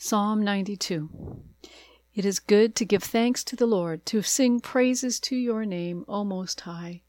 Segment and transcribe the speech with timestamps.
[0.00, 1.42] Psalm 92
[2.14, 6.04] It is good to give thanks to the Lord, to sing praises to your name,
[6.06, 7.02] O Most High,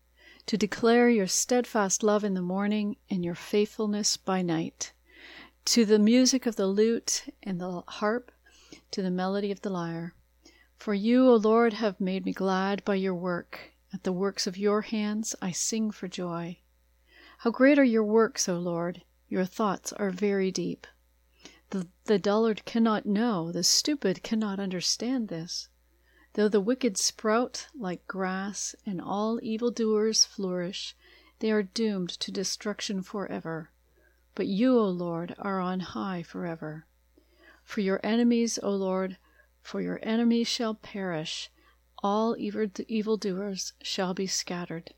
[0.47, 4.91] to declare your steadfast love in the morning and your faithfulness by night,
[5.65, 8.31] to the music of the lute and the harp,
[8.89, 10.15] to the melody of the lyre.
[10.75, 13.73] For you, O Lord, have made me glad by your work.
[13.93, 16.57] At the works of your hands I sing for joy.
[17.37, 19.03] How great are your works, O Lord!
[19.27, 20.87] Your thoughts are very deep.
[21.71, 25.67] The, the dullard cannot know, the stupid cannot understand this.
[26.33, 30.95] Though the wicked sprout like grass, and all evildoers flourish,
[31.39, 33.69] they are doomed to destruction forever.
[34.33, 36.87] But you, O Lord, are on high forever.
[37.63, 39.17] For your enemies, O Lord,
[39.61, 41.51] for your enemies shall perish,
[42.01, 44.95] all evildoers shall be scattered.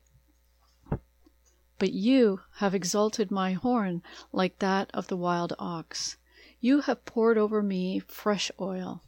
[1.78, 6.16] But you have exalted my horn like that of the wild ox.
[6.64, 9.02] You have poured over me fresh oil.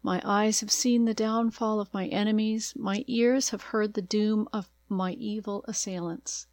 [0.00, 4.48] My eyes have seen the downfall of my enemies, my ears have heard the doom
[4.52, 6.46] of my evil assailants.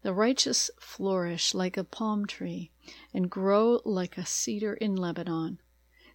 [0.00, 2.72] The righteous flourish like a palm tree,
[3.12, 5.60] and grow like a cedar in Lebanon.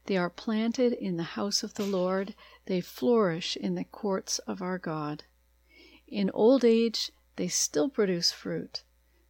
[0.06, 2.34] They are planted in the house of the Lord,
[2.66, 5.26] they flourish in the courts of our God.
[6.08, 8.84] In old age they still produce fruit.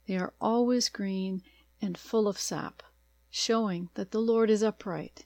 [0.08, 1.44] They are always green
[1.81, 2.83] and full of sap
[3.30, 5.25] showing that the Lord is upright.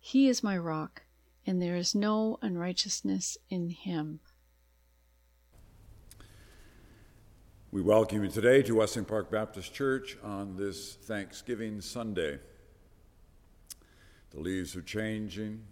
[0.00, 1.02] He is my rock,
[1.46, 4.20] and there is no unrighteousness in him.
[7.70, 12.38] We welcome you today to Weston Park Baptist Church on this Thanksgiving Sunday.
[14.30, 15.62] The leaves are changing,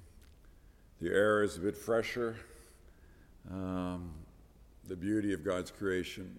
[1.01, 2.37] the air is a bit fresher.
[3.51, 4.13] Um,
[4.87, 6.37] the beauty of God's creation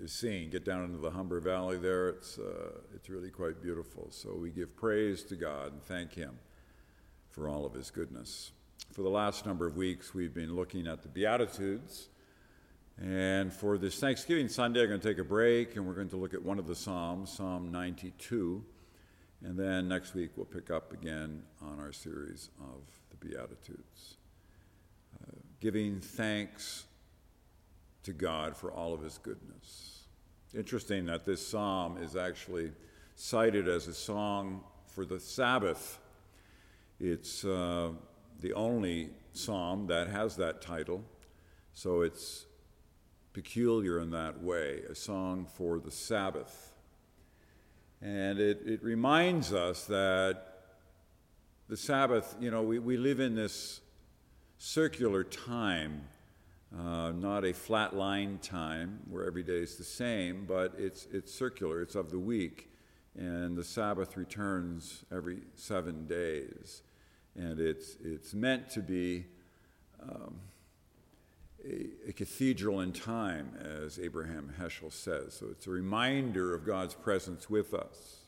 [0.00, 0.50] is seen.
[0.50, 2.08] Get down into the Humber Valley there.
[2.10, 4.08] It's, uh, it's really quite beautiful.
[4.10, 6.38] So we give praise to God and thank Him
[7.30, 8.52] for all of His goodness.
[8.92, 12.08] For the last number of weeks, we've been looking at the Beatitudes.
[12.98, 16.16] And for this Thanksgiving Sunday, I'm going to take a break and we're going to
[16.16, 18.64] look at one of the Psalms, Psalm 92.
[19.44, 22.80] And then next week, we'll pick up again on our series of
[23.10, 24.16] the Beatitudes.
[25.22, 26.84] Uh, giving thanks
[28.06, 30.04] to God for all of his goodness.
[30.54, 32.70] Interesting that this psalm is actually
[33.16, 35.98] cited as a song for the Sabbath.
[37.00, 37.90] It's uh,
[38.40, 41.02] the only psalm that has that title,
[41.74, 42.46] so it's
[43.32, 46.72] peculiar in that way a song for the Sabbath.
[48.00, 50.44] And it, it reminds us that
[51.68, 53.80] the Sabbath, you know, we, we live in this
[54.58, 56.02] circular time
[56.74, 61.32] uh, not a flat line time where every day is the same, but it's, it's
[61.32, 62.70] circular, it's of the week.
[63.16, 66.82] And the Sabbath returns every seven days.
[67.34, 69.24] And it's, it's meant to be
[70.02, 70.36] um,
[71.64, 73.50] a, a, cathedral in time,
[73.84, 75.34] as Abraham Heschel says.
[75.34, 78.20] So it's a reminder of God's presence with us.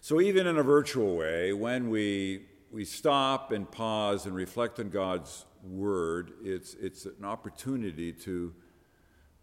[0.00, 4.90] So, even in a virtual way, when we, we stop and pause and reflect on
[4.90, 8.54] God's word, it's, it's an opportunity to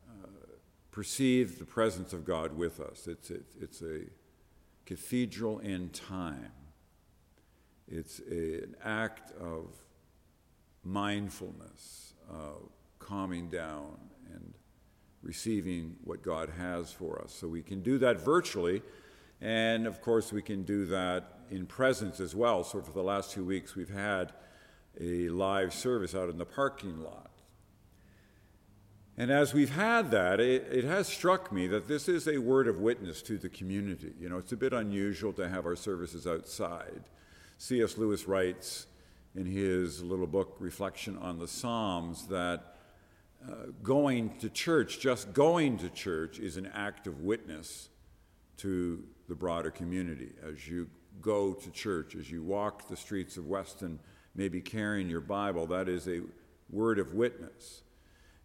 [0.10, 0.28] uh,
[0.92, 3.08] perceive the presence of God with us.
[3.08, 4.02] It's, it, it's a
[4.86, 6.52] cathedral in time,
[7.88, 9.76] it's a, an act of
[10.84, 12.60] mindfulness, uh,
[13.00, 13.98] calming down,
[14.34, 14.54] and
[15.22, 17.34] receiving what God has for us.
[17.34, 18.82] So we can do that virtually.
[19.42, 22.64] And of course, we can do that in presence as well.
[22.64, 24.34] So, for the last two weeks, we've had
[25.00, 27.31] a live service out in the parking lot.
[29.16, 32.68] And as we've had that, it, it, has struck me that this is a word
[32.68, 34.14] of witness to the community.
[34.20, 37.04] You know, it's a bit unusual to have our services outside.
[37.59, 37.98] C.S.
[37.98, 38.88] Lewis writes
[39.36, 42.75] in his little book, Reflection on the Psalms, that
[43.48, 47.90] uh, going to church, just going to church, is an act of witness
[48.58, 50.30] to the broader community.
[50.44, 50.90] As you
[51.22, 54.00] go to church, as you walk the streets of Weston,
[54.36, 56.22] maybe carrying your Bible, that is a
[56.69, 57.81] word of witness.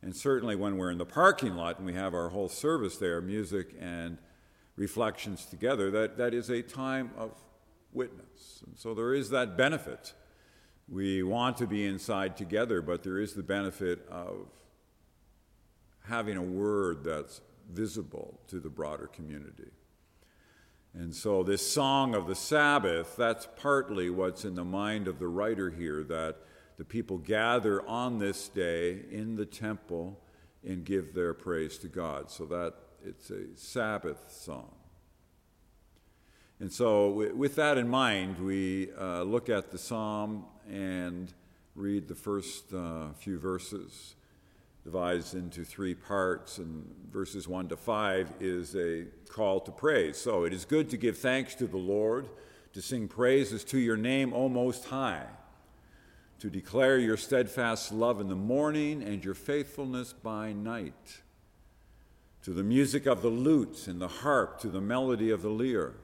[0.02, 3.20] And certainly when we're in the parking lot and we have our whole service there,
[3.20, 4.18] music and
[4.76, 7.32] reflections together, that, that is a time of
[7.92, 8.62] witness.
[8.66, 10.12] And so there is that benefit.
[10.88, 14.48] We want to be inside together, but there is the benefit of
[16.04, 17.40] having a word that's
[17.70, 19.70] visible to the broader community.
[20.94, 25.28] And so, this song of the Sabbath, that's partly what's in the mind of the
[25.28, 26.38] writer here that
[26.76, 30.20] the people gather on this day in the temple
[30.66, 32.30] and give their praise to God.
[32.30, 32.74] So, that
[33.04, 34.74] it's a Sabbath song.
[36.60, 41.32] And so, with that in mind, we uh, look at the psalm and
[41.76, 44.16] read the first uh, few verses,
[44.88, 50.16] divides into three parts, and verses 1 to 5 is a call to praise.
[50.16, 52.28] So, it is good to give thanks to the Lord,
[52.72, 55.26] to sing praises to your name, O Most High,
[56.38, 61.20] to declare your steadfast love in the morning and your faithfulness by night,
[62.42, 65.94] to the music of the lute and the harp, to the melody of the lyre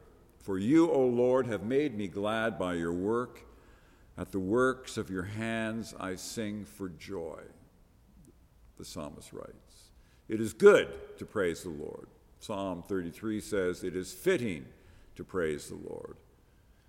[0.44, 3.46] for you, O Lord, have made me glad by your work.
[4.18, 7.40] At the works of your hands I sing for joy.
[8.84, 9.92] The psalmist writes.
[10.28, 10.88] It is good
[11.18, 12.06] to praise the Lord.
[12.38, 14.66] Psalm 33 says it is fitting
[15.16, 16.18] to praise the Lord.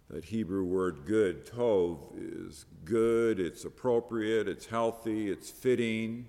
[0.09, 6.25] That Hebrew word good, tov, is good, it's appropriate, it's healthy, it's fitting.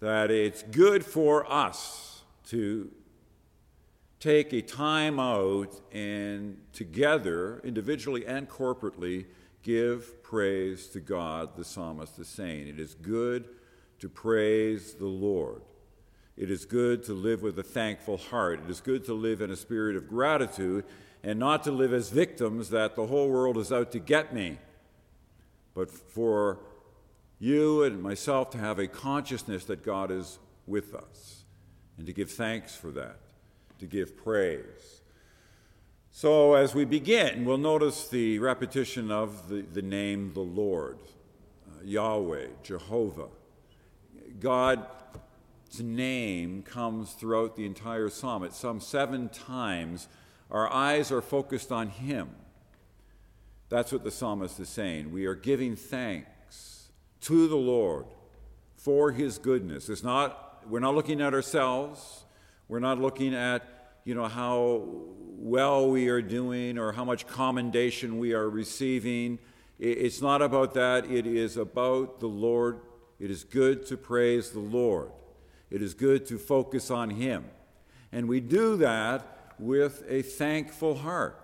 [0.00, 2.90] That it's good for us to
[4.18, 9.26] take a time out and together, individually and corporately,
[9.62, 12.66] give praise to God, the psalmist is saying.
[12.66, 13.50] It is good
[14.00, 15.62] to praise the Lord.
[16.36, 18.60] It is good to live with a thankful heart.
[18.64, 20.84] It is good to live in a spirit of gratitude
[21.22, 24.58] and not to live as victims that the whole world is out to get me,
[25.74, 26.58] but for
[27.38, 31.44] you and myself to have a consciousness that God is with us
[31.96, 33.16] and to give thanks for that
[33.78, 35.02] to give praise.
[36.10, 40.98] So, as we begin, we'll notice the repetition of the, the name the Lord,
[41.68, 43.28] uh, Yahweh, Jehovah.
[44.38, 44.86] God's
[45.80, 48.42] name comes throughout the entire psalm.
[48.44, 50.08] It's some seven times.
[50.50, 52.30] Our eyes are focused on Him.
[53.68, 55.10] That's what the psalmist is saying.
[55.10, 56.88] We are giving thanks
[57.22, 58.06] to the Lord
[58.76, 59.88] for His goodness.
[59.88, 62.24] It's not, we're not looking at ourselves.
[62.68, 63.62] We're not looking at,
[64.04, 64.82] you know, how
[65.38, 69.38] well we are doing or how much commendation we are receiving.
[69.78, 71.10] It's not about that.
[71.10, 72.80] It is about the Lord.
[73.18, 75.10] It is good to praise the Lord.
[75.70, 77.44] It is good to focus on Him.
[78.12, 81.42] And we do that with a thankful heart.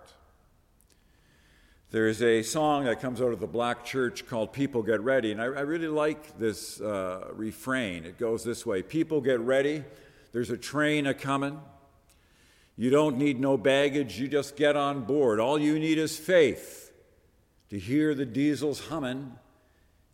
[1.91, 5.39] There's a song that comes out of the black church called People Get Ready, and
[5.39, 8.05] I, I really like this uh, refrain.
[8.05, 9.83] It goes this way People get ready
[10.33, 11.61] there's a train a coming.
[12.75, 15.39] You don't need no baggage, you just get on board.
[15.39, 16.91] All you need is faith
[17.69, 19.33] to hear the diesels humming.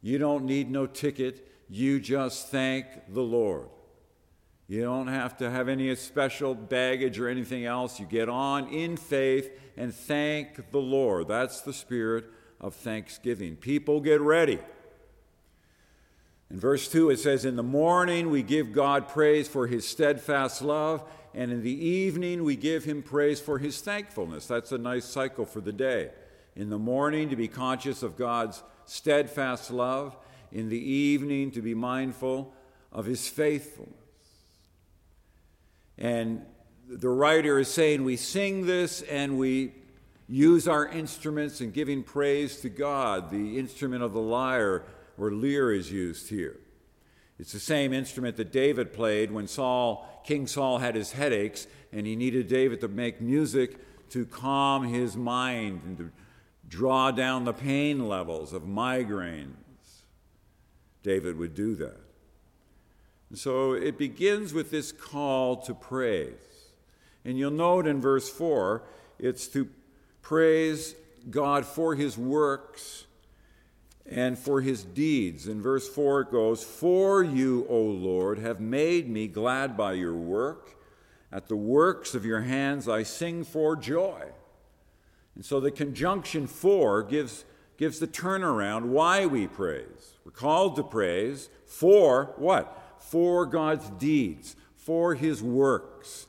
[0.01, 3.69] You don't need no ticket, you just thank the Lord.
[4.67, 7.99] You don't have to have any special baggage or anything else.
[7.99, 11.27] You get on in faith and thank the Lord.
[11.27, 12.25] That's the spirit
[12.61, 13.55] of thanksgiving.
[13.55, 14.59] People get ready.
[16.51, 20.61] In verse 2, it says, In the morning we give God praise for his steadfast
[20.61, 21.03] love,
[21.33, 24.47] and in the evening we give him praise for his thankfulness.
[24.47, 26.11] That's a nice cycle for the day.
[26.59, 30.17] In the morning, to be conscious of God's steadfast love,
[30.51, 32.53] in the evening, to be mindful
[32.91, 33.93] of his faithfulness.
[35.97, 36.41] And
[36.89, 39.71] the writer is saying we sing this and we
[40.27, 44.83] use our instruments in giving praise to God, the instrument of the lyre
[45.17, 46.59] or lyre is used here.
[47.39, 52.05] It's the same instrument that David played when Saul, King Saul had his headaches and
[52.05, 56.11] he needed David to make music to calm his mind and to
[56.69, 59.55] draw down the pain levels of migraines.
[61.03, 61.99] David would do that.
[63.29, 66.33] And so it begins with this call to praise.
[67.25, 68.83] And you'll note in verse 4,
[69.17, 69.69] it's to
[70.21, 70.95] praise
[71.29, 73.05] God for his works
[74.09, 75.47] and for his deeds.
[75.47, 80.15] In verse 4 it goes, For you, O Lord, have made me glad by your
[80.15, 80.75] work.
[81.31, 84.23] At the works of your hands I sing for joy.
[85.39, 87.45] And so the conjunction for gives,
[87.77, 90.17] gives the turnaround why we praise.
[90.25, 92.97] We're called to praise for what?
[92.99, 96.27] For God's deeds, for his works.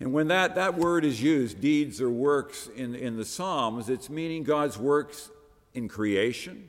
[0.00, 4.10] And when that, that word is used, deeds or works in, in the Psalms, it's
[4.10, 5.30] meaning God's works
[5.72, 6.68] in creation,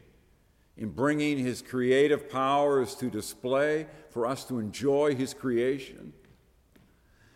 [0.78, 6.14] in bringing his creative powers to display for us to enjoy his creation.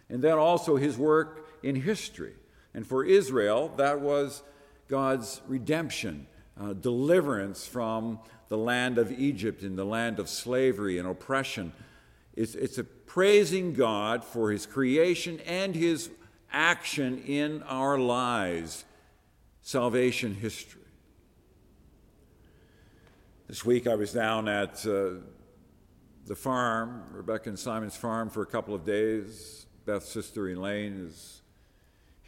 [0.08, 2.36] And then also his work in history.
[2.74, 4.44] And for Israel, that was
[4.88, 6.28] God's redemption,
[6.60, 11.74] uh, deliverance from the land of Egypt and the land of slavery and oppression.
[12.36, 16.10] It's, it's a praising God for his creation and his
[16.52, 18.86] action in our lives,
[19.62, 20.82] salvation history.
[23.48, 25.16] This week I was down at uh,
[26.26, 29.66] the farm, Rebecca and Simon's farm, for a couple of days.
[29.86, 31.41] Beth's sister Elaine is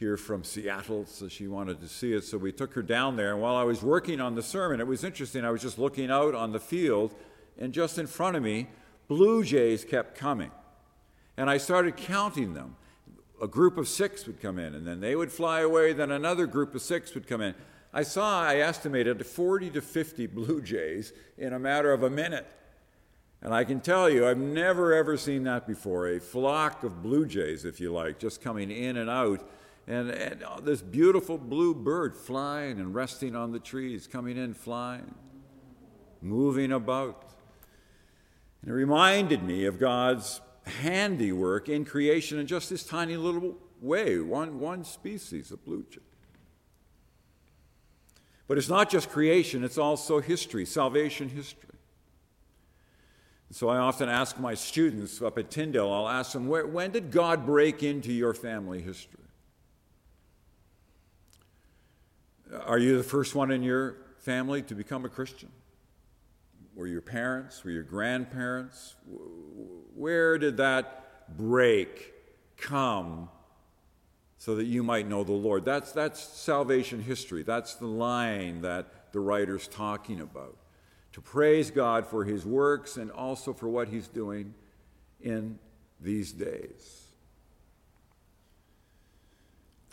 [0.03, 2.25] here from Seattle, so she wanted to see it.
[2.25, 3.31] So we took her down there.
[3.31, 5.45] And while I was working on the sermon, it was interesting.
[5.45, 7.15] I was just looking out on the field,
[7.57, 8.67] and just in front of me,
[9.07, 10.51] blue jays kept coming.
[11.37, 12.75] And I started counting them.
[13.41, 16.47] A group of six would come in, and then they would fly away, then another
[16.47, 17.55] group of six would come in.
[17.93, 22.45] I saw, I estimated 40 to 50 blue jays in a matter of a minute.
[23.41, 27.25] And I can tell you, I've never ever seen that before a flock of blue
[27.25, 29.49] jays, if you like, just coming in and out.
[29.87, 34.53] And, and oh, this beautiful blue bird flying and resting on the trees, coming in,
[34.53, 35.13] flying,
[36.21, 37.33] moving about.
[38.61, 44.19] And it reminded me of God's handiwork in creation in just this tiny little way,
[44.19, 45.99] one, one species of blue jay.
[48.47, 51.69] But it's not just creation, it's also history, salvation history.
[53.51, 57.45] So I often ask my students up at Tyndale, I'll ask them, when did God
[57.45, 59.22] break into your family history?
[62.65, 65.49] Are you the first one in your family to become a Christian?
[66.75, 67.63] Were your parents?
[67.63, 68.95] Were your grandparents?
[69.95, 72.13] Where did that break
[72.57, 73.29] come
[74.37, 75.65] so that you might know the Lord?
[75.65, 77.43] That's, that's salvation history.
[77.43, 80.57] That's the line that the writer's talking about
[81.13, 84.55] to praise God for his works and also for what he's doing
[85.21, 85.59] in
[86.01, 87.02] these days.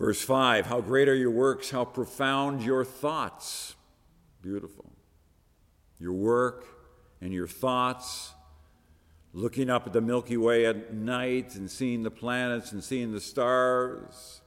[0.00, 3.76] Verse 5 How great are your works, how profound your thoughts.
[4.42, 4.90] Beautiful.
[5.98, 6.66] Your work
[7.20, 8.32] and your thoughts,
[9.34, 13.20] looking up at the Milky Way at night and seeing the planets and seeing the
[13.20, 14.40] stars,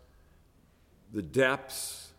[1.14, 2.14] the depths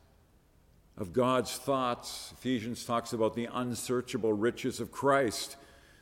[0.97, 2.33] of God's thoughts.
[2.39, 5.57] Ephesians talks about the unsearchable riches of Christ,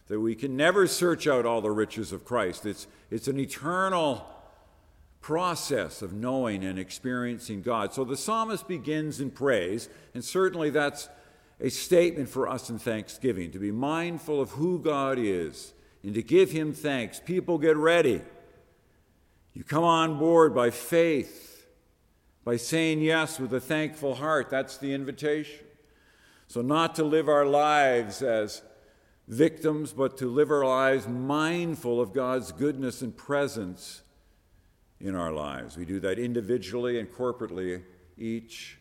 [0.09, 2.67] that we can never search out all the riches of Christ.
[2.67, 4.27] It's, it's an eternal
[5.23, 7.95] process of knowing and experiencing God.
[7.95, 11.09] So the psalmist begins in praise, and certainly that's
[11.61, 16.23] a statement for us in thanksgiving to be mindful of who God is and to
[16.23, 17.21] give Him thanks.
[17.21, 18.21] People get ready.
[19.55, 21.69] You come on board by faith
[22.45, 24.51] by saying yes with a thankful heart.
[24.51, 25.65] That's the invitation.
[26.49, 28.63] So, not to live our lives as
[29.29, 34.03] victims, but to live our lives mindful of God's goodness and presence
[35.03, 35.77] in our lives.
[35.77, 37.83] We do that individually and corporately
[38.17, 38.79] each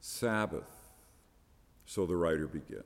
[0.00, 0.70] Sabbath.
[1.86, 2.84] So the writer begins.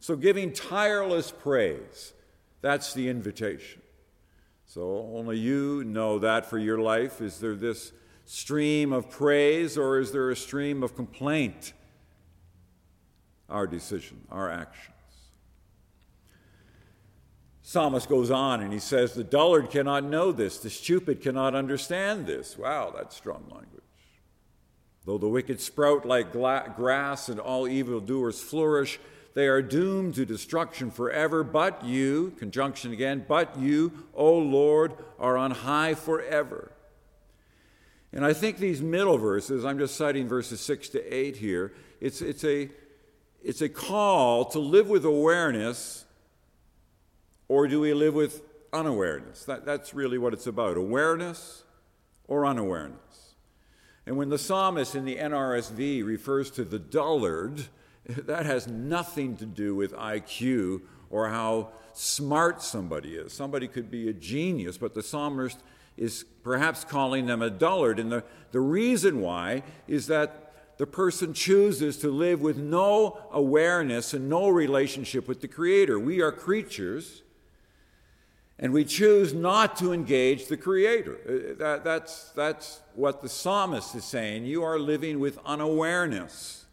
[0.00, 2.12] So, giving tireless praise,
[2.60, 3.82] that's the invitation.
[4.66, 7.20] So, only you know that for your life.
[7.20, 7.92] Is there this
[8.24, 11.72] stream of praise or is there a stream of complaint?
[13.48, 14.96] Our decision, our actions.
[17.62, 22.26] Psalmist goes on and he says, The dullard cannot know this, the stupid cannot understand
[22.26, 22.58] this.
[22.58, 23.82] Wow, that's strong language.
[25.04, 29.00] Though the wicked sprout like gla- grass and all evildoers flourish,
[29.34, 31.42] they are doomed to destruction forever.
[31.42, 36.72] But you, conjunction again, but you, O Lord, are on high forever.
[38.12, 42.20] And I think these middle verses, I'm just citing verses 6 to 8 here, it's,
[42.20, 42.68] it's, a,
[43.42, 46.04] it's a call to live with awareness,
[47.52, 48.40] or do we live with
[48.72, 49.44] unawareness?
[49.44, 51.64] That, that's really what it's about awareness
[52.26, 53.34] or unawareness.
[54.06, 57.66] And when the psalmist in the NRSV refers to the dullard,
[58.06, 60.80] that has nothing to do with IQ
[61.10, 63.34] or how smart somebody is.
[63.34, 65.58] Somebody could be a genius, but the psalmist
[65.98, 68.00] is perhaps calling them a dullard.
[68.00, 74.14] And the, the reason why is that the person chooses to live with no awareness
[74.14, 76.00] and no relationship with the Creator.
[76.00, 77.22] We are creatures,
[78.58, 81.18] and we choose not to engage the Creator.
[81.26, 84.44] Uh, that, that's, that's what the psalmist is saying.
[84.44, 86.66] You are living with unawareness.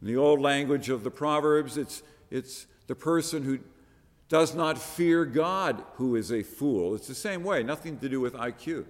[0.00, 3.58] In the old language of the Proverbs, it's, it's the person who
[4.28, 6.94] does not fear God, who is a fool.
[6.94, 8.84] It's the same way, nothing to do with IQ.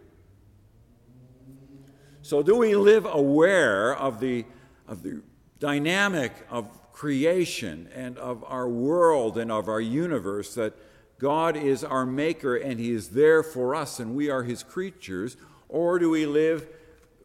[2.22, 4.44] So, do we live aware of the,
[4.86, 5.22] of the
[5.60, 10.74] dynamic of creation and of our world and of our universe that
[11.18, 15.36] God is our maker and He is there for us and we are His creatures?
[15.68, 16.66] Or do we live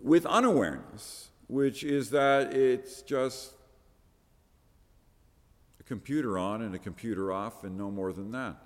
[0.02, 3.54] with unawareness, which is that it's just
[5.80, 8.58] a computer on and a computer off, and no more than that.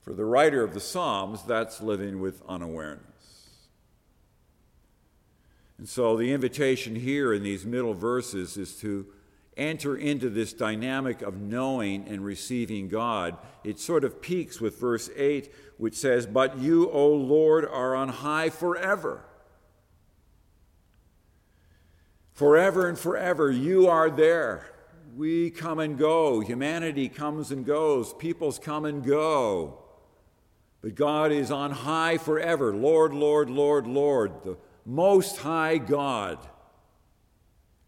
[0.00, 3.04] For the writer of the Psalms, that's living with unawareness.
[5.78, 9.06] And so the invitation here in these middle verses is to
[9.60, 13.36] enter into this dynamic of knowing and receiving God.
[13.62, 18.08] It sort of peaks with verse 8, which says, But you, O Lord, are on
[18.08, 19.24] high forever.
[22.32, 24.64] Forever and forever, you are there.
[25.14, 26.40] We come and go.
[26.40, 28.14] Humanity comes and goes.
[28.14, 29.82] Peoples come and go.
[30.80, 32.74] But God is on high forever.
[32.74, 36.38] Lord, Lord, Lord, Lord, the most high God,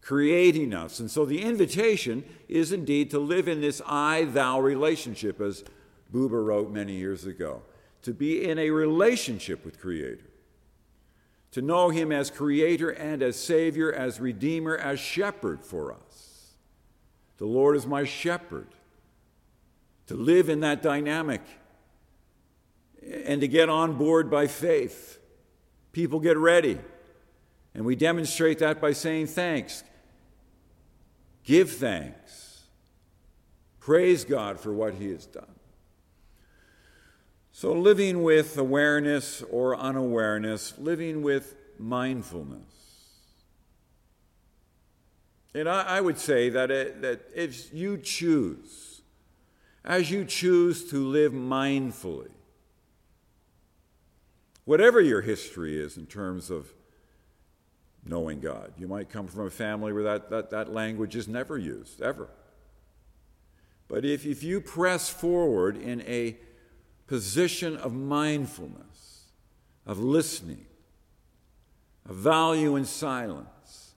[0.03, 0.99] creating us.
[0.99, 5.63] And so the invitation is indeed to live in this I thou relationship, as
[6.13, 7.63] Buber wrote many years ago,
[8.03, 10.25] to be in a relationship with Creator
[11.53, 16.55] to know Him as Creator and as Savior, as Redeemer, as Shepherd for us.
[17.37, 18.67] The Lord is my shepherd.
[20.07, 21.41] To live in that dynamic
[23.25, 25.19] and to get on board by faith.
[25.91, 26.79] People get ready.
[27.75, 29.83] And we demonstrate that by saying thanks.
[31.43, 32.61] Give thanks.
[33.79, 35.45] Praise God for what He has done.
[37.51, 42.61] So, living with awareness or unawareness, living with mindfulness.
[45.53, 49.01] And I, I would say that, it, that if you choose,
[49.85, 52.31] as you choose to live mindfully,
[54.65, 56.73] whatever your history is in terms of
[58.05, 61.57] knowing God, you might come from a family where that, that, that language is never
[61.57, 62.29] used, ever.
[63.87, 66.37] But if, if you press forward in a
[67.07, 69.25] position of mindfulness,
[69.85, 70.65] of listening,
[72.09, 73.93] of value in silence,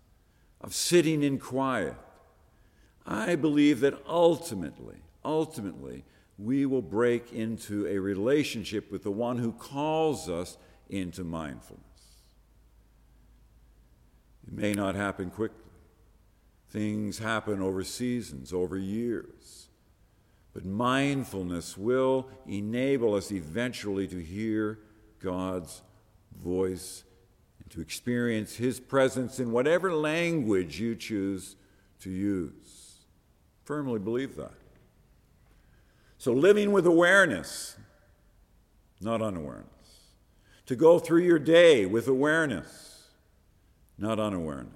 [0.61, 1.97] of sitting in quiet,
[3.07, 6.05] I believe that ultimately, ultimately,
[6.39, 10.59] we will break into a relationship with the one who calls us
[10.89, 11.86] into mindfulness.
[14.47, 15.63] It may not happen quickly.
[16.71, 19.69] Things happen over seasons, over years.
[20.53, 24.79] But mindfulness will enable us eventually to hear
[25.21, 25.83] God's
[26.43, 27.05] voice
[27.63, 31.57] and to experience His presence in whatever language you choose
[32.01, 33.01] to use.
[33.65, 34.55] Firmly believe that.
[36.19, 37.77] So, living with awareness,
[39.01, 39.67] not unawareness.
[40.67, 42.96] To go through your day with awareness,
[43.99, 44.73] not unawareness.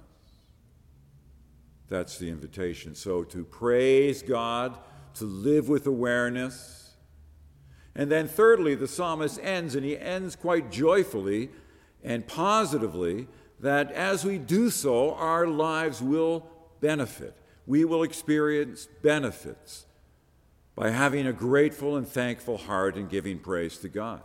[1.89, 2.95] That's the invitation.
[2.95, 4.77] So, to praise God
[5.15, 6.95] to live with awareness.
[7.95, 11.49] And then, thirdly, the psalmist ends, and he ends quite joyfully
[12.03, 13.27] and positively
[13.59, 16.47] that as we do so, our lives will
[16.79, 17.35] benefit.
[17.67, 19.85] We will experience benefits
[20.75, 24.21] by having a grateful and thankful heart and giving praise to God.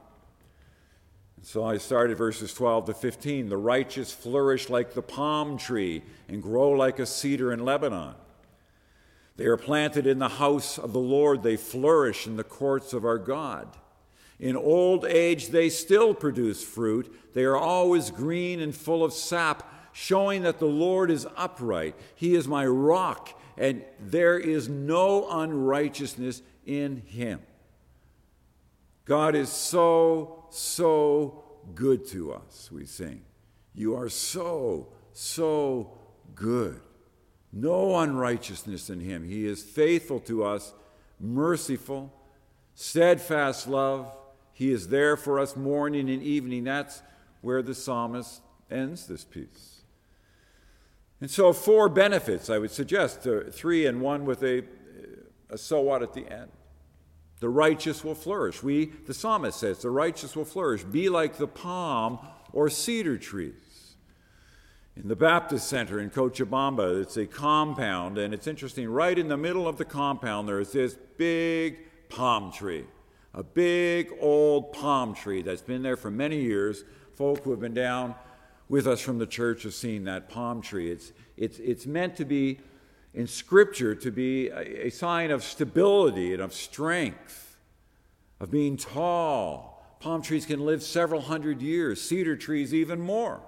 [1.42, 3.48] So I started verses 12 to 15.
[3.48, 8.14] The righteous flourish like the palm tree and grow like a cedar in Lebanon.
[9.36, 11.42] They are planted in the house of the Lord.
[11.42, 13.68] They flourish in the courts of our God.
[14.38, 17.14] In old age, they still produce fruit.
[17.34, 21.94] They are always green and full of sap, showing that the Lord is upright.
[22.14, 27.40] He is my rock, and there is no unrighteousness in him.
[29.06, 33.22] God is so, so good to us, we sing.
[33.74, 35.92] You are so, so
[36.34, 36.80] good
[37.56, 39.24] no unrighteousness in him.
[39.24, 40.74] He is faithful to us,
[41.18, 42.12] merciful,
[42.74, 44.14] steadfast love.
[44.52, 46.64] He is there for us morning and evening.
[46.64, 47.02] That's
[47.40, 49.80] where the psalmist ends this piece.
[51.20, 54.62] And so, four benefits, I would suggest, uh, three and one with a,
[55.48, 56.50] a so what at the end.
[57.40, 58.62] The righteous will flourish.
[58.62, 60.84] We, the psalmist says, the righteous will flourish.
[60.84, 62.18] Be like the palm
[62.52, 63.54] or cedar trees
[64.96, 67.02] in the Baptist Center in Cochabamba.
[67.02, 68.88] It's a compound, and it's interesting.
[68.88, 72.84] Right in the middle of the compound, there is this big palm tree,
[73.34, 76.84] a big old palm tree that's been there for many years.
[77.14, 78.14] Folk who have been down
[78.68, 80.90] with us from the church have seen that palm tree.
[80.90, 82.60] It's, it's, it's meant to be,
[83.16, 87.56] in Scripture, to be a, a sign of stability and of strength,
[88.38, 89.96] of being tall.
[90.00, 93.40] Palm trees can live several hundred years, cedar trees, even more.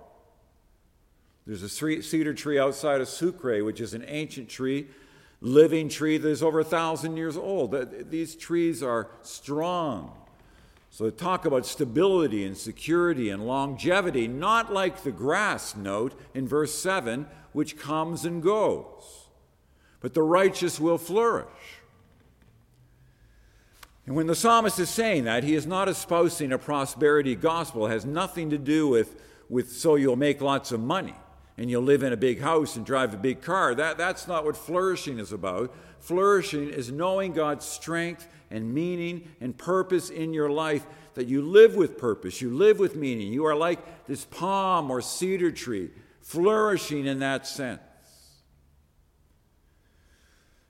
[1.47, 4.89] There's a cedar tree outside of Sucre, which is an ancient tree,
[5.43, 8.11] living tree that is over a thousand years old.
[8.11, 10.13] These trees are strong.
[10.91, 16.75] So talk about stability and security and longevity, not like the grass note in verse
[16.75, 19.28] 7, which comes and goes.
[20.01, 21.47] But the righteous will flourish.
[24.07, 27.87] And when the psalmist is saying that, he is not espousing a prosperity gospel.
[27.87, 31.15] It has nothing to do with, with so you'll make lots of money
[31.59, 33.75] and you'll live in a big house and drive a big car.
[33.75, 35.75] That, that's not what flourishing is about.
[35.99, 41.75] Flourishing is knowing God's strength and meaning and purpose in your life, that you live
[41.75, 43.33] with purpose, you live with meaning.
[43.33, 45.91] You are like this palm or cedar tree,
[46.23, 47.81] flourishing in that sense.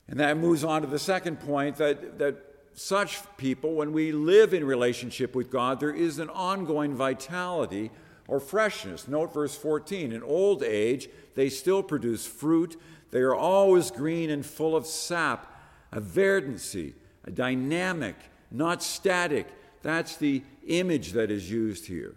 [0.09, 2.37] And that moves on to the second point that, that
[2.73, 7.91] such people, when we live in relationship with God, there is an ongoing vitality
[8.27, 9.09] or freshness.
[9.09, 10.13] Note verse 14.
[10.13, 12.81] In old age, they still produce fruit.
[13.11, 15.55] They are always green and full of sap,
[15.93, 16.95] a verdancy,
[17.25, 18.17] a dynamic,
[18.51, 19.47] not static.
[19.83, 22.15] That's the image that is used here.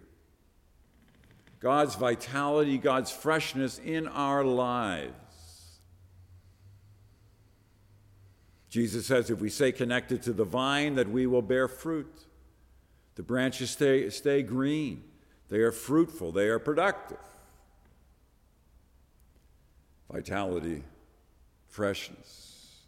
[1.60, 5.12] God's vitality, God's freshness in our lives.
[8.72, 12.10] Jesus says if we stay connected to the vine, that we will bear fruit.
[13.16, 15.04] The branches stay, stay green,
[15.50, 17.18] they are fruitful, they are productive.
[20.10, 20.84] Vitality,
[21.68, 22.80] freshness.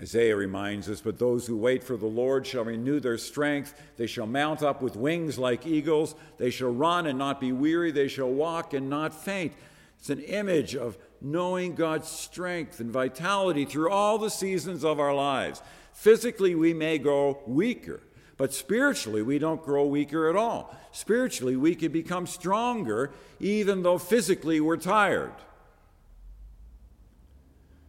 [0.00, 3.80] Isaiah reminds us, but those who wait for the Lord shall renew their strength.
[3.96, 6.16] They shall mount up with wings like eagles.
[6.38, 7.92] They shall run and not be weary.
[7.92, 9.52] They shall walk and not faint.
[10.00, 15.14] It's an image of knowing God's strength and vitality through all the seasons of our
[15.14, 15.62] lives.
[15.92, 18.00] Physically, we may grow weaker,
[18.36, 20.76] but spiritually, we don't grow weaker at all.
[20.92, 23.10] Spiritually, we can become stronger
[23.40, 25.32] even though physically we're tired.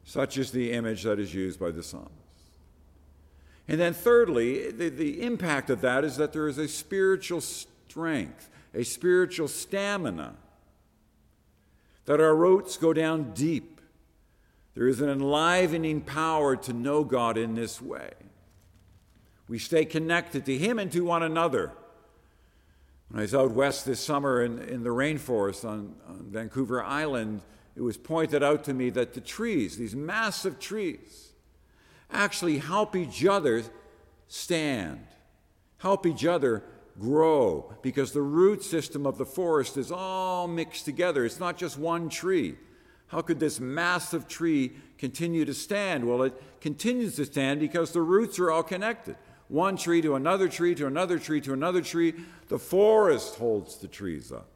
[0.05, 2.11] Such is the image that is used by the psalmist.
[3.67, 8.49] And then, thirdly, the, the impact of that is that there is a spiritual strength,
[8.73, 10.35] a spiritual stamina,
[12.05, 13.81] that our roots go down deep.
[14.75, 18.11] There is an enlivening power to know God in this way.
[19.47, 21.71] We stay connected to Him and to one another.
[23.09, 27.41] When I was out west this summer in, in the rainforest on, on Vancouver Island,
[27.75, 31.33] it was pointed out to me that the trees, these massive trees,
[32.11, 33.63] actually help each other
[34.27, 35.05] stand,
[35.77, 36.63] help each other
[36.99, 41.25] grow, because the root system of the forest is all mixed together.
[41.25, 42.55] It's not just one tree.
[43.07, 46.07] How could this massive tree continue to stand?
[46.07, 49.15] Well, it continues to stand because the roots are all connected.
[49.47, 52.13] One tree to another tree to another tree to another tree.
[52.47, 54.49] The forest holds the trees up.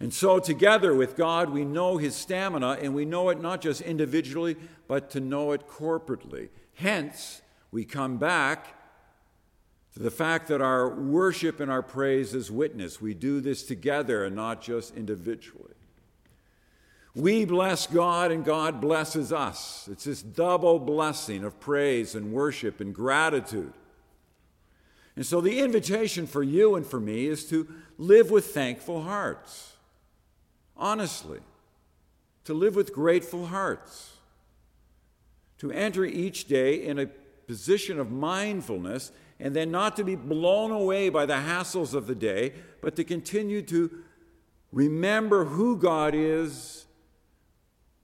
[0.00, 3.82] And so, together with God, we know His stamina, and we know it not just
[3.82, 4.56] individually,
[4.88, 6.48] but to know it corporately.
[6.74, 8.79] Hence, we come back
[9.94, 13.00] to the fact that our worship and our praise is witness.
[13.00, 15.74] We do this together and not just individually.
[17.14, 19.88] We bless God, and God blesses us.
[19.90, 23.72] It's this double blessing of praise and worship and gratitude.
[25.16, 27.66] And so, the invitation for you and for me is to
[27.98, 29.70] live with thankful hearts
[30.80, 31.38] honestly,
[32.44, 34.16] to live with grateful hearts,
[35.58, 37.06] to enter each day in a
[37.46, 42.14] position of mindfulness, and then not to be blown away by the hassles of the
[42.14, 43.90] day, but to continue to
[44.70, 46.84] remember who God is,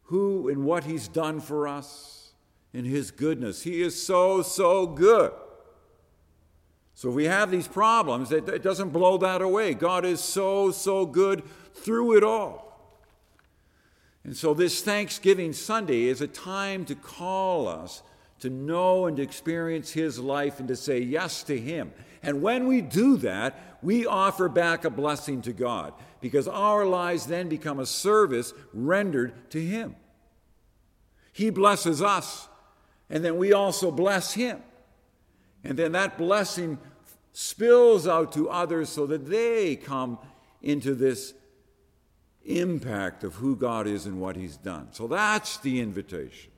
[0.05, 2.33] who and what He's done for us,
[2.72, 3.62] in His goodness.
[3.62, 5.33] He is so, so good.
[6.94, 9.75] So we have these problems, it, it doesn't blow that away.
[9.75, 11.42] God is so, so good
[11.75, 12.64] through it all.
[14.25, 18.03] And so, this Thanksgiving Sunday is a time to call us
[18.40, 21.92] to know and experience His life and to say yes to Him.
[22.22, 27.27] And when we do that, we offer back a blessing to God because our lives
[27.27, 29.96] then become a service rendered to Him.
[31.33, 32.49] He blesses us,
[33.11, 34.62] and then we also bless Him.
[35.62, 36.79] And then that blessing
[37.33, 40.18] spills out to others so that they come
[40.62, 41.35] into this
[42.44, 44.88] impact of who God is and what He's done.
[44.92, 46.51] So that's the invitation.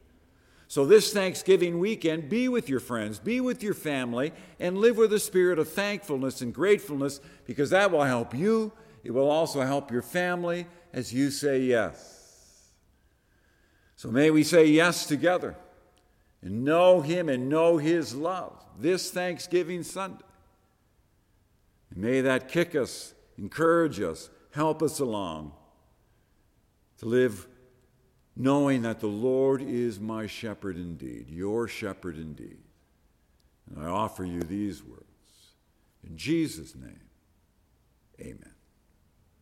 [0.70, 5.10] So, this Thanksgiving weekend, be with your friends, be with your family, and live with
[5.14, 8.72] a spirit of thankfulness and gratefulness because that will help you.
[9.02, 12.68] It will also help your family as you say yes.
[13.96, 15.56] So, may we say yes together
[16.42, 20.24] and know Him and know His love this Thanksgiving Sunday.
[21.90, 25.52] And may that kick us, encourage us, help us along
[26.98, 27.47] to live
[28.38, 32.58] knowing that the Lord is my shepherd indeed, your shepherd indeed.
[33.68, 35.02] And I offer you these words.
[36.08, 37.00] In Jesus' name,
[38.20, 38.54] amen.